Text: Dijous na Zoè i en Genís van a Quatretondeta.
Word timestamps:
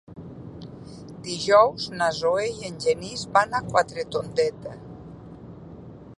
Dijous 1.27 1.85
na 1.99 2.07
Zoè 2.21 2.47
i 2.55 2.71
en 2.71 2.81
Genís 2.87 3.27
van 3.37 3.55
a 3.61 3.65
Quatretondeta. 3.69 4.77